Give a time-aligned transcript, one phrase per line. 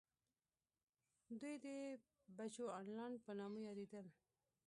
[1.39, 1.67] دوی د
[2.37, 4.05] بچوانالنډ په نامه یادېدل.